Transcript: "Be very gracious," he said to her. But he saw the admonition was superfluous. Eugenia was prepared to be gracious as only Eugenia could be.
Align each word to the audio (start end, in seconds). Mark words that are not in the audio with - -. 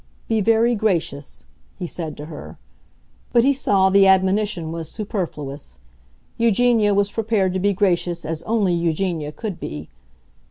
"Be 0.27 0.41
very 0.41 0.73
gracious," 0.73 1.43
he 1.77 1.85
said 1.85 2.17
to 2.17 2.25
her. 2.25 2.57
But 3.33 3.43
he 3.43 3.53
saw 3.53 3.91
the 3.91 4.07
admonition 4.07 4.71
was 4.71 4.89
superfluous. 4.89 5.77
Eugenia 6.39 6.95
was 6.95 7.11
prepared 7.11 7.53
to 7.53 7.59
be 7.59 7.73
gracious 7.73 8.25
as 8.25 8.41
only 8.41 8.73
Eugenia 8.73 9.31
could 9.31 9.59
be. 9.59 9.89